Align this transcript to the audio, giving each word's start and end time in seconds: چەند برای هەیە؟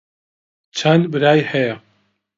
چەند 0.77 1.03
برای 1.11 1.41
هەیە؟ 1.51 1.75